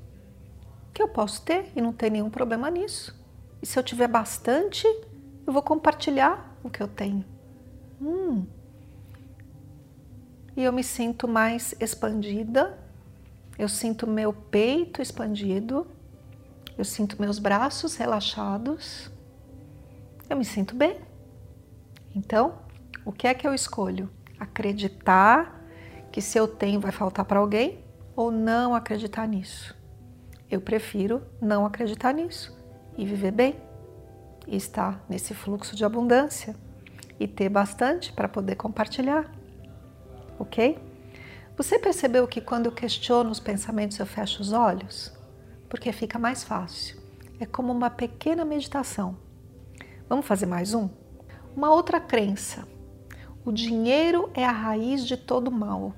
que 0.93 1.03
eu 1.03 1.09
posso 1.09 1.43
ter 1.43 1.73
e 1.75 1.81
não 1.81 1.93
tem 1.93 2.11
nenhum 2.11 2.31
problema 2.31 2.71
nisso. 2.71 3.19
E 3.61 3.67
se 3.67 3.79
eu 3.79 3.83
tiver 3.83 4.07
bastante, 4.07 4.87
eu 5.47 5.53
vou 5.53 5.63
compartilhar 5.63 6.57
o 6.63 6.71
que 6.71 6.83
eu 6.83 6.87
tenho. 6.87 7.25
Hum. 8.01 8.47
E 10.57 10.63
eu 10.63 10.73
me 10.73 10.85
sinto 10.85 11.27
mais 11.27 11.75
expandida, 11.81 12.79
eu 13.59 13.69
sinto 13.69 14.07
meu 14.07 14.33
peito 14.33 15.01
expandido, 15.01 15.87
eu 16.77 16.85
sinto 16.85 17.21
meus 17.21 17.39
braços 17.39 17.97
relaxados 17.97 19.13
eu 20.29 20.37
me 20.37 20.45
sinto 20.45 20.75
bem. 20.75 21.01
Então, 22.15 22.55
o 23.05 23.13
que 23.13 23.27
é 23.27 23.35
que 23.35 23.47
eu 23.47 23.55
escolho? 23.55 24.09
Acreditar 24.39 25.63
que 26.11 26.21
se 26.21 26.39
eu 26.39 26.49
tenho 26.49 26.81
vai 26.81 26.93
faltar 26.93 27.25
para 27.25 27.39
alguém 27.39 27.85
ou 28.17 28.31
não 28.31 28.75
acreditar 28.75 29.27
nisso? 29.29 29.77
Eu 30.51 30.61
prefiro 30.61 31.23
não 31.41 31.67
acreditar 31.67 32.13
nisso 32.13 32.57
e 32.97 33.05
viver 33.05 33.33
bem 33.33 33.57
e 34.47 34.57
estar 34.57 35.05
nesse 35.09 35.35
fluxo 35.35 35.77
de 35.77 35.85
abundância 35.85 36.55
e 37.19 37.27
ter 37.27 37.49
bastante 37.49 38.13
para 38.13 38.29
poder 38.29 38.57
compartilhar. 38.57 39.31
Ok? 40.39 40.79
Você 41.57 41.79
percebeu 41.79 42.27
que 42.27 42.41
quando 42.41 42.67
eu 42.67 42.73
questiono 42.73 43.31
os 43.31 43.39
pensamentos 43.39 44.01
eu 44.01 44.07
fecho 44.07 44.43
os 44.43 44.53
olhos? 44.53 45.13
Porque 45.69 45.93
fica 45.93 46.19
mais 46.19 46.43
fácil. 46.43 47.01
É 47.39 47.47
como 47.47 47.73
uma 47.73 47.89
pequena 47.89 48.45
meditação. 48.45 49.17
Vamos 50.09 50.27
fazer 50.27 50.47
mais 50.47 50.75
um? 50.75 50.89
Uma 51.57 51.73
outra 51.73 52.01
crença. 52.01 52.67
O 53.45 53.53
dinheiro 53.53 54.31
é 54.35 54.45
a 54.45 54.51
raiz 54.51 55.07
de 55.07 55.17
todo 55.17 55.49
mal. 55.49 55.95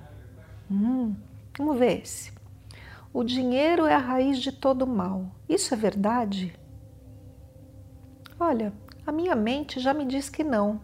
Hum, 0.70 1.16
vamos 1.56 1.78
ver 1.78 2.02
esse. 2.02 2.32
O 3.10 3.24
dinheiro 3.24 3.86
é 3.86 3.94
a 3.94 3.98
raiz 3.98 4.38
de 4.38 4.52
todo 4.52 4.86
mal. 4.86 5.30
Isso 5.48 5.72
é 5.72 5.76
verdade? 5.76 6.54
Olha, 8.38 8.74
a 9.06 9.10
minha 9.10 9.34
mente 9.34 9.80
já 9.80 9.94
me 9.94 10.04
diz 10.04 10.28
que 10.28 10.44
não. 10.44 10.82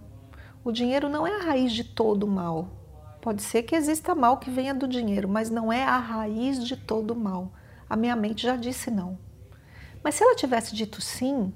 O 0.64 0.73
dinheiro 0.73 1.11
não 1.11 1.26
é 1.26 1.37
a 1.37 1.45
raiz 1.45 1.73
de 1.73 1.85
todo 1.85 2.26
mal. 2.26 2.82
Pode 3.23 3.41
ser 3.41 3.62
que 3.62 3.75
exista 3.75 4.14
mal 4.14 4.37
que 4.37 4.50
venha 4.50 4.75
do 4.75 4.87
dinheiro, 4.87 5.26
mas 5.26 5.49
não 5.49 5.73
é 5.73 5.83
a 5.83 5.97
raiz 5.97 6.62
de 6.62 6.76
todo 6.76 7.17
mal. 7.17 7.55
A 7.88 7.97
minha 7.97 8.14
mente 8.14 8.43
já 8.43 8.57
disse 8.57 8.91
não. 8.91 9.19
Mas 10.05 10.17
se 10.17 10.23
ela 10.23 10.37
tivesse 10.37 10.75
dito 10.75 11.00
sim, 11.00 11.55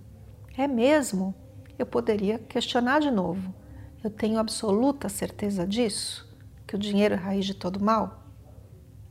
é 0.57 0.67
mesmo? 0.67 1.35
eu 1.79 1.87
poderia 1.87 2.39
questionar 2.39 3.01
de 3.01 3.11
novo. 3.11 3.55
Eu 4.03 4.11
tenho 4.11 4.39
absoluta 4.39 5.09
certeza 5.09 5.67
disso? 5.67 6.27
Que 6.67 6.77
o 6.77 6.79
dinheiro 6.79 7.15
é 7.15 7.17
raiz 7.17 7.45
de 7.45 7.55
todo 7.55 7.81
mal? 7.81 8.25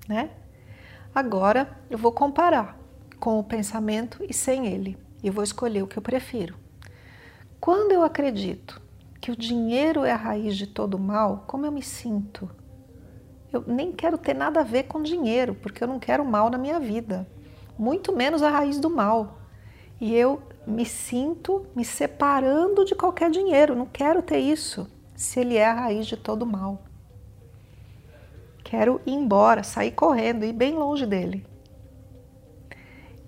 Né? 0.08 0.30
Agora 1.14 1.78
eu 1.90 1.98
vou 1.98 2.12
comparar 2.12 2.78
com 3.20 3.40
o 3.40 3.44
pensamento 3.44 4.24
e 4.28 4.34
sem 4.34 4.68
ele. 4.68 4.98
E 5.24 5.30
vou 5.30 5.44
escolher 5.44 5.82
o 5.82 5.88
que 5.88 5.98
eu 5.98 6.04
prefiro. 6.04 6.58
Quando 7.60 7.92
eu 7.92 8.04
acredito 8.04 8.82
que 9.26 9.32
o 9.32 9.36
dinheiro 9.36 10.06
é 10.06 10.12
a 10.12 10.16
raiz 10.16 10.56
de 10.56 10.68
todo 10.68 11.00
mal, 11.00 11.46
como 11.48 11.66
eu 11.66 11.72
me 11.72 11.82
sinto? 11.82 12.48
Eu 13.52 13.64
nem 13.66 13.92
quero 13.92 14.20
ter 14.20 14.36
nada 14.36 14.60
a 14.60 14.64
ver 14.64 14.84
com 14.84 15.02
dinheiro, 15.02 15.56
porque 15.56 15.84
eu 15.84 15.88
não 15.88 15.98
quero 15.98 16.24
mal 16.24 16.48
na 16.48 16.60
minha 16.60 16.80
vida, 16.80 17.28
muito 17.76 18.16
menos 18.16 18.44
a 18.44 18.52
raiz 18.52 18.78
do 18.78 18.88
mal. 18.88 19.40
E 20.00 20.14
eu 20.14 20.44
me 20.68 20.86
sinto 20.86 21.66
me 21.76 21.84
separando 21.84 22.86
de 22.86 22.94
qualquer 22.94 23.32
dinheiro, 23.32 23.76
não 23.76 23.88
quero 23.88 24.22
ter 24.22 24.38
isso, 24.38 24.88
se 25.16 25.40
ele 25.40 25.56
é 25.56 25.66
a 25.66 25.74
raiz 25.74 26.06
de 26.06 26.18
todo 26.18 26.46
mal. 26.46 26.84
Quero 28.64 29.02
ir 29.08 29.14
embora, 29.14 29.64
sair 29.64 29.94
correndo, 29.94 30.46
ir 30.46 30.54
bem 30.54 30.76
longe 30.76 31.08
dele. 31.08 31.44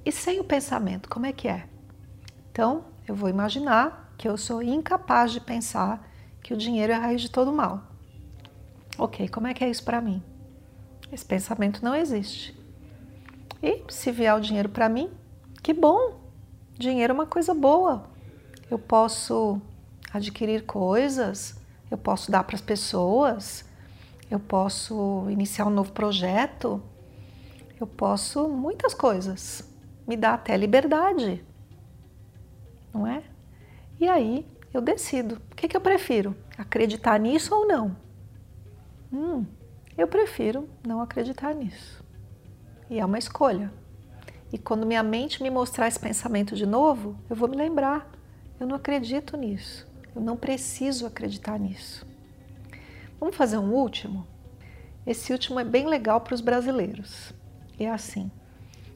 E 0.06 0.12
sem 0.12 0.40
o 0.40 0.44
pensamento, 0.44 1.10
como 1.10 1.26
é 1.26 1.34
que 1.34 1.48
é? 1.48 1.68
Então, 2.52 2.86
eu 3.08 3.16
vou 3.16 3.30
imaginar 3.30 4.07
que 4.18 4.28
eu 4.28 4.38
sou 4.38 4.64
incapaz 4.64 5.32
de 5.32 5.40
pensar 5.40 6.10
que 6.42 6.54
o 6.54 6.58
dinheiro 6.58 6.92
é 6.92 6.96
a 6.96 7.00
raiz 7.00 7.22
de 7.22 7.30
todo 7.30 7.52
mal. 7.54 7.84
Ok, 8.98 9.28
como 9.30 9.48
é 9.48 9.54
que 9.54 9.64
é 9.64 9.70
isso 9.70 9.84
para 9.84 10.02
mim? 10.02 10.24
Esse 11.12 11.24
pensamento 11.24 11.84
não 11.84 11.96
existe. 11.96 12.58
E 13.62 13.84
se 13.90 14.12
vier 14.12 14.36
o 14.36 14.42
dinheiro 14.42 14.70
para 14.70 14.90
mim, 14.90 15.12
que 15.62 15.74
bom! 15.74 16.20
Dinheiro 16.78 17.12
é 17.12 17.14
uma 17.14 17.26
coisa 17.26 17.54
boa. 17.54 18.10
Eu 18.70 18.80
posso 18.80 19.62
adquirir 20.12 20.66
coisas, 20.66 21.60
eu 21.90 21.98
posso 21.98 22.32
dar 22.32 22.44
para 22.44 22.56
as 22.56 22.62
pessoas, 22.62 23.66
eu 24.30 24.40
posso 24.40 25.28
iniciar 25.30 25.66
um 25.66 25.72
novo 25.72 25.92
projeto, 25.92 26.82
eu 27.80 27.88
posso 27.88 28.48
muitas 28.48 28.94
coisas. 28.94 29.64
Me 30.08 30.18
dá 30.18 30.34
até 30.34 30.56
liberdade, 30.58 31.44
não 32.94 33.06
é? 33.06 33.24
E 34.00 34.08
aí 34.08 34.46
eu 34.74 34.82
decido. 34.82 35.42
O 35.52 35.56
que, 35.56 35.68
que 35.68 35.76
eu 35.76 35.82
prefiro? 35.82 36.36
Acreditar 36.58 37.20
nisso 37.20 37.54
ou 37.56 37.68
não? 37.68 37.96
Hum, 39.12 39.46
eu 39.98 40.08
prefiro 40.08 40.70
não 40.86 41.02
acreditar 41.02 41.54
nisso. 41.56 42.04
E 42.90 43.00
é 43.00 43.06
uma 43.06 43.18
escolha. 43.18 43.74
E 44.52 44.58
quando 44.58 44.86
minha 44.86 45.04
mente 45.04 45.42
me 45.42 45.50
mostrar 45.50 45.88
esse 45.88 46.00
pensamento 46.00 46.56
de 46.56 46.66
novo, 46.66 47.18
eu 47.30 47.36
vou 47.36 47.50
me 47.50 47.58
lembrar: 47.58 48.10
eu 48.60 48.68
não 48.68 48.76
acredito 48.76 49.36
nisso. 49.36 49.88
Eu 50.16 50.22
não 50.22 50.38
preciso 50.38 51.06
acreditar 51.06 51.60
nisso. 51.60 52.06
Vamos 53.20 53.36
fazer 53.36 53.58
um 53.58 53.74
último? 53.74 54.28
Esse 55.06 55.32
último 55.32 55.60
é 55.60 55.64
bem 55.64 55.88
legal 55.88 56.22
para 56.22 56.36
os 56.36 56.42
brasileiros. 56.42 57.34
É 57.80 57.90
assim: 57.90 58.32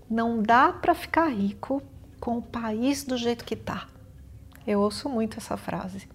não 0.10 0.42
dá 0.42 0.72
para 0.72 0.94
ficar 0.94 1.28
rico 1.28 1.82
com 2.20 2.38
o 2.38 2.42
país 2.42 3.04
do 3.04 3.18
jeito 3.18 3.44
que 3.44 3.56
está. 3.56 3.88
Eu 4.66 4.80
ouço 4.82 5.10
muito 5.10 5.38
essa 5.38 5.58
frase. 5.58 6.08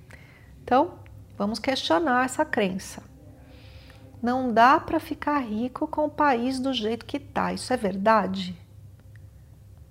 Então, 0.63 0.99
vamos 1.37 1.59
questionar 1.59 2.25
essa 2.25 2.45
crença. 2.45 3.03
Não 4.23 4.53
dá 4.53 4.81
para 4.81 4.99
ficar 4.99 5.39
rico 5.39 5.87
com 5.87 6.07
o 6.07 6.11
país 6.11 6.59
do 6.59 6.73
jeito 6.73 7.05
que 7.05 7.19
está. 7.19 7.53
Isso 7.53 7.73
é 7.73 7.77
verdade? 7.77 8.57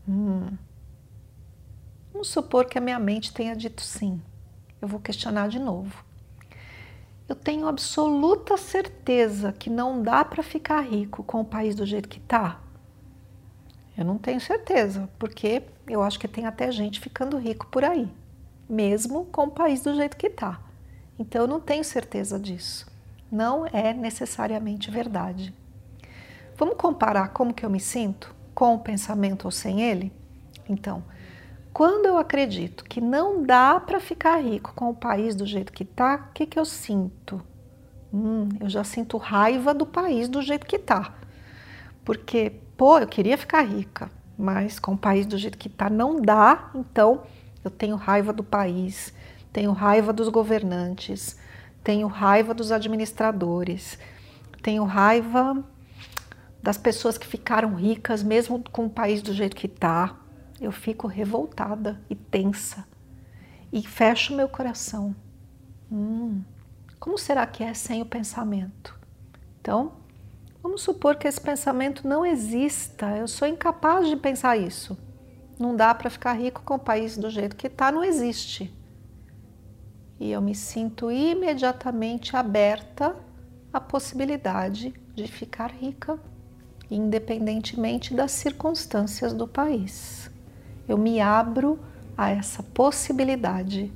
Hum. 0.08 0.58
Vamos 2.12 2.30
supor 2.30 2.66
que 2.66 2.78
a 2.78 2.82
minha 2.82 3.00
mente 3.00 3.34
tenha 3.34 3.56
dito 3.56 3.82
sim. 3.82 4.22
Eu 4.82 4.88
vou 4.88 5.00
questionar 5.00 5.48
de 5.48 5.60
novo. 5.60 6.04
Eu 7.28 7.36
tenho 7.36 7.68
absoluta 7.68 8.56
certeza 8.56 9.52
que 9.52 9.70
não 9.70 10.02
dá 10.02 10.24
para 10.24 10.44
ficar 10.44 10.82
rico 10.82 11.24
com 11.24 11.42
o 11.42 11.46
país 11.46 11.74
do 11.74 11.86
jeito 11.86 12.08
que 12.08 12.20
está. 12.20 12.62
Eu 13.98 14.06
não 14.06 14.18
tenho 14.18 14.40
certeza, 14.40 15.10
porque 15.18 15.64
eu 15.88 16.04
acho 16.04 16.20
que 16.20 16.28
tem 16.28 16.46
até 16.46 16.72
gente 16.72 17.00
ficando 17.00 17.38
rico 17.38 17.66
por 17.68 17.84
aí, 17.84 18.08
mesmo 18.70 19.26
com 19.26 19.44
o 19.44 19.52
país 19.52 19.82
do 19.82 19.96
jeito 19.96 20.18
que 20.18 20.28
está. 20.28 20.60
Então 21.18 21.44
eu 21.44 21.48
não 21.48 21.60
tenho 21.60 21.84
certeza 21.84 22.40
disso. 22.40 22.88
Não 23.32 23.66
é 23.66 23.94
necessariamente 23.94 24.92
verdade. 24.92 25.54
Vamos 26.58 26.76
comparar 26.78 27.30
como 27.30 27.54
que 27.54 27.66
eu 27.66 27.70
me 27.70 27.80
sinto 27.80 28.34
com 28.54 28.76
o 28.76 28.80
pensamento 28.80 29.46
ou 29.46 29.52
sem 29.52 29.82
ele? 29.82 30.12
Então, 30.70 31.04
quando 31.74 32.06
eu 32.06 32.18
acredito 32.18 32.86
que 32.86 33.02
não 33.02 33.44
dá 33.44 33.80
para 33.80 34.00
ficar 34.00 34.38
rico 34.38 34.74
com 34.74 34.90
o 34.90 34.96
país 34.96 35.36
do 35.36 35.46
jeito 35.46 35.74
que 35.74 35.84
está, 35.84 36.28
o 36.30 36.34
que, 36.34 36.46
que 36.46 36.58
eu 36.58 36.64
sinto? 36.64 37.42
Hum, 38.14 38.48
eu 38.62 38.70
já 38.70 38.84
sinto 38.86 39.18
raiva 39.18 39.74
do 39.74 39.86
país 39.86 40.30
do 40.30 40.42
jeito 40.42 40.66
que 40.66 40.78
está. 40.78 41.14
Porque, 42.06 42.54
pô, 42.78 43.00
eu 43.00 43.08
queria 43.08 43.38
ficar 43.38 43.62
rica, 43.64 44.10
mas 44.38 44.80
com 44.80 44.94
o 44.94 44.98
país 44.98 45.26
do 45.26 45.38
jeito 45.38 45.58
que 45.58 45.68
está 45.68 45.90
não 45.90 46.22
dá, 46.22 46.72
então 46.74 47.24
eu 47.66 47.72
tenho 47.72 47.96
raiva 47.96 48.32
do 48.32 48.44
país, 48.44 49.14
tenho 49.52 49.72
raiva 49.72 50.14
dos 50.14 50.30
governantes, 50.30 51.38
tenho 51.84 52.08
raiva 52.08 52.54
dos 52.54 52.72
administradores, 52.72 53.98
tenho 54.62 54.84
raiva 54.84 55.64
das 56.62 56.78
pessoas 56.78 57.18
que 57.18 57.28
ficaram 57.28 57.76
ricas 57.76 58.24
mesmo 58.24 58.64
com 58.72 58.86
o 58.86 58.90
país 58.90 59.22
do 59.22 59.34
jeito 59.34 59.56
que 59.56 59.68
está. 59.68 60.16
Eu 60.60 60.72
fico 60.72 61.08
revoltada 61.08 62.02
e 62.10 62.16
tensa 62.16 62.88
e 63.72 63.82
fecho 63.86 64.36
meu 64.36 64.50
coração. 64.50 65.16
Hum, 65.92 66.42
como 67.00 67.18
será 67.18 67.46
que 67.46 67.64
é 67.64 67.74
sem 67.74 68.02
o 68.02 68.06
pensamento? 68.06 68.98
Então, 69.62 69.94
vamos 70.64 70.82
supor 70.82 71.18
que 71.18 71.28
esse 71.28 71.40
pensamento 71.40 72.08
não 72.08 72.26
exista. 72.26 73.18
Eu 73.18 73.28
sou 73.28 73.48
incapaz 73.48 74.08
de 74.08 74.16
pensar 74.16 74.58
isso. 74.58 74.98
Não 75.58 75.76
dá 75.76 75.94
para 75.94 76.10
ficar 76.10 76.34
rico 76.34 76.62
com 76.64 76.76
o 76.76 76.80
país 76.80 77.18
do 77.18 77.30
jeito 77.30 77.56
que 77.56 77.68
está, 77.68 77.92
não 77.92 78.04
existe. 78.04 78.74
E 80.20 80.32
eu 80.32 80.42
me 80.42 80.56
sinto 80.56 81.12
imediatamente 81.12 82.36
aberta 82.36 83.16
à 83.72 83.80
possibilidade 83.80 84.94
de 85.14 85.28
ficar 85.28 85.72
rica 85.72 86.20
independentemente 86.90 88.14
das 88.14 88.32
circunstâncias 88.32 89.34
do 89.34 89.48
país. 89.48 90.30
Eu 90.88 90.98
me 90.98 91.20
abro 91.20 91.80
a 92.18 92.30
essa 92.30 92.62
possibilidade. 92.62 93.92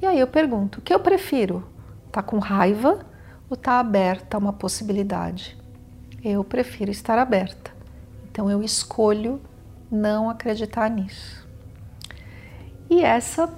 E 0.00 0.06
aí 0.06 0.18
eu 0.18 0.26
pergunto: 0.26 0.78
o 0.78 0.82
que 0.82 0.94
eu 0.94 1.00
prefiro? 1.00 1.66
Tá 2.12 2.22
com 2.22 2.38
raiva 2.38 3.04
ou 3.50 3.56
tá 3.56 3.80
aberta 3.80 4.36
a 4.36 4.38
uma 4.38 4.52
possibilidade? 4.52 5.56
Eu 6.22 6.44
prefiro 6.44 6.90
estar 6.90 7.18
aberta. 7.18 7.72
Então 8.30 8.50
eu 8.50 8.62
escolho 8.62 9.40
não 9.94 10.28
acreditar 10.28 10.90
nisso. 10.90 11.46
E 12.90 13.02
essa 13.02 13.48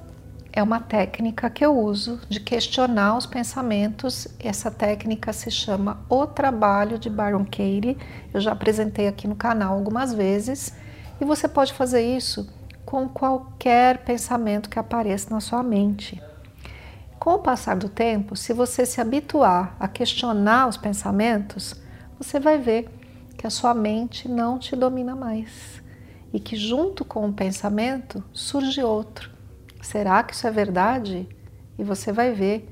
é 0.52 0.62
uma 0.62 0.80
técnica 0.80 1.50
que 1.50 1.62
eu 1.62 1.78
uso 1.78 2.18
de 2.30 2.40
questionar 2.40 3.16
os 3.16 3.26
pensamentos. 3.26 4.26
Essa 4.38 4.70
técnica 4.70 5.30
se 5.32 5.50
chama 5.50 6.00
O 6.08 6.26
Trabalho 6.26 6.98
de 6.98 7.10
Byron 7.10 7.44
Katie. 7.44 7.98
Eu 8.32 8.40
já 8.40 8.52
apresentei 8.52 9.06
aqui 9.06 9.28
no 9.28 9.36
canal 9.36 9.74
algumas 9.74 10.14
vezes 10.14 10.72
e 11.20 11.24
você 11.26 11.46
pode 11.46 11.74
fazer 11.74 12.00
isso 12.00 12.48
com 12.86 13.08
qualquer 13.08 13.98
pensamento 13.98 14.70
que 14.70 14.78
apareça 14.78 15.28
na 15.28 15.40
sua 15.40 15.62
mente. 15.62 16.22
Com 17.18 17.34
o 17.34 17.38
passar 17.40 17.76
do 17.76 17.88
tempo, 17.88 18.36
se 18.36 18.54
você 18.54 18.86
se 18.86 19.00
habituar 19.00 19.76
a 19.78 19.88
questionar 19.88 20.68
os 20.68 20.76
pensamentos, 20.76 21.74
você 22.18 22.40
vai 22.40 22.56
ver 22.56 22.88
que 23.36 23.46
a 23.46 23.50
sua 23.50 23.74
mente 23.74 24.26
não 24.26 24.58
te 24.58 24.74
domina 24.74 25.14
mais 25.14 25.84
e 26.32 26.40
que 26.40 26.56
junto 26.56 27.04
com 27.04 27.28
o 27.28 27.32
pensamento 27.32 28.22
surge 28.32 28.82
outro 28.82 29.36
Será 29.86 30.22
que 30.24 30.34
isso 30.34 30.46
é 30.48 30.50
verdade? 30.50 31.28
E 31.78 31.84
você 31.84 32.10
vai 32.12 32.32
ver 32.32 32.68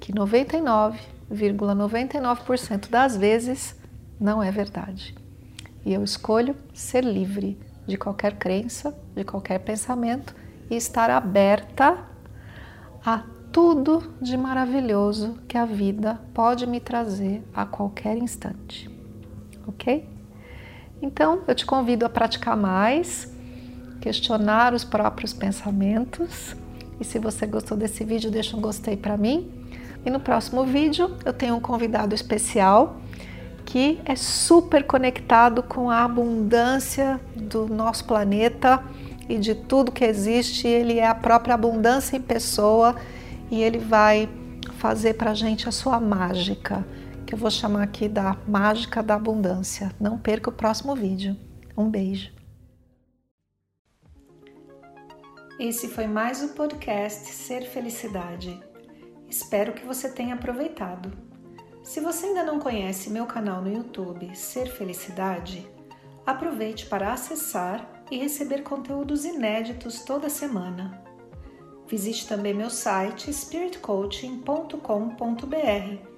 que 0.00 0.12
99,99% 0.12 0.98
,99 1.30 2.88
das 2.88 3.16
vezes 3.16 3.76
não 4.20 4.42
é 4.42 4.50
verdade. 4.50 5.14
E 5.86 5.94
eu 5.94 6.02
escolho 6.02 6.56
ser 6.74 7.04
livre 7.04 7.56
de 7.86 7.96
qualquer 7.96 8.36
crença, 8.38 8.92
de 9.14 9.22
qualquer 9.22 9.60
pensamento 9.60 10.34
e 10.68 10.74
estar 10.74 11.10
aberta 11.10 12.04
a 13.06 13.22
tudo 13.52 14.12
de 14.20 14.36
maravilhoso 14.36 15.38
que 15.46 15.56
a 15.56 15.64
vida 15.64 16.20
pode 16.34 16.66
me 16.66 16.80
trazer 16.80 17.40
a 17.54 17.64
qualquer 17.64 18.18
instante. 18.18 18.90
Ok? 19.64 20.17
Então 21.00 21.40
eu 21.46 21.54
te 21.54 21.64
convido 21.64 22.04
a 22.04 22.08
praticar 22.08 22.56
mais 22.56 23.30
questionar 24.00 24.74
os 24.74 24.84
próprios 24.84 25.32
pensamentos. 25.32 26.56
E 27.00 27.04
se 27.04 27.18
você 27.18 27.46
gostou 27.46 27.76
desse 27.76 28.04
vídeo, 28.04 28.30
deixa 28.30 28.56
um 28.56 28.60
gostei 28.60 28.96
para 28.96 29.16
mim. 29.16 29.50
E 30.04 30.10
no 30.10 30.20
próximo 30.20 30.64
vídeo 30.64 31.16
eu 31.24 31.32
tenho 31.32 31.56
um 31.56 31.60
convidado 31.60 32.14
especial 32.14 33.00
que 33.64 34.00
é 34.06 34.16
super 34.16 34.82
conectado 34.84 35.62
com 35.62 35.90
a 35.90 36.02
abundância 36.02 37.20
do 37.36 37.66
nosso 37.68 38.04
planeta 38.06 38.82
e 39.28 39.36
de 39.36 39.54
tudo 39.54 39.92
que 39.92 40.04
existe. 40.04 40.66
Ele 40.66 40.98
é 40.98 41.06
a 41.06 41.14
própria 41.14 41.54
abundância 41.54 42.16
em 42.16 42.22
pessoa 42.22 42.96
e 43.50 43.62
ele 43.62 43.78
vai 43.78 44.28
fazer 44.78 45.14
para 45.14 45.34
gente 45.34 45.68
a 45.68 45.72
sua 45.72 46.00
mágica, 46.00 46.86
que 47.28 47.34
eu 47.34 47.38
vou 47.38 47.50
chamar 47.50 47.82
aqui 47.82 48.08
da 48.08 48.38
mágica 48.46 49.02
da 49.02 49.14
abundância. 49.14 49.94
Não 50.00 50.16
perca 50.16 50.48
o 50.48 50.52
próximo 50.52 50.96
vídeo. 50.96 51.36
Um 51.76 51.90
beijo. 51.90 52.32
Esse 55.60 55.88
foi 55.88 56.06
mais 56.06 56.42
o 56.42 56.54
podcast 56.54 57.26
Ser 57.26 57.66
Felicidade. 57.66 58.58
Espero 59.28 59.74
que 59.74 59.84
você 59.84 60.08
tenha 60.08 60.36
aproveitado. 60.36 61.12
Se 61.82 62.00
você 62.00 62.28
ainda 62.28 62.44
não 62.44 62.58
conhece 62.58 63.10
meu 63.10 63.26
canal 63.26 63.60
no 63.60 63.70
YouTube 63.70 64.34
Ser 64.34 64.68
Felicidade, 64.68 65.68
aproveite 66.24 66.86
para 66.86 67.12
acessar 67.12 68.06
e 68.10 68.16
receber 68.16 68.62
conteúdos 68.62 69.26
inéditos 69.26 70.00
toda 70.00 70.30
semana. 70.30 71.04
Visite 71.86 72.26
também 72.26 72.54
meu 72.54 72.70
site 72.70 73.30
spiritcoaching.com.br 73.30 76.17